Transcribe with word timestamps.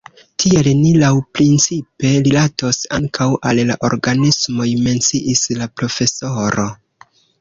Tiel 0.43 0.67
ni 0.77 0.93
laŭprincipe 1.01 2.13
rilatos 2.27 2.79
ankaŭ 2.99 3.27
al 3.51 3.61
la 3.73 3.75
organismoj, 3.91 4.69
menciis 4.89 5.45
la 5.61 5.69
profesoro. 5.83 6.67